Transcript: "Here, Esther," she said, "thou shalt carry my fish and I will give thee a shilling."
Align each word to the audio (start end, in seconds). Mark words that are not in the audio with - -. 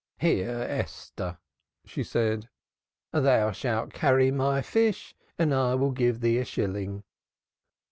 "Here, 0.17 0.65
Esther," 0.67 1.37
she 1.85 2.03
said, 2.03 2.49
"thou 3.11 3.51
shalt 3.51 3.93
carry 3.93 4.31
my 4.31 4.63
fish 4.63 5.13
and 5.37 5.53
I 5.53 5.75
will 5.75 5.91
give 5.91 6.21
thee 6.21 6.39
a 6.39 6.43
shilling." 6.43 7.03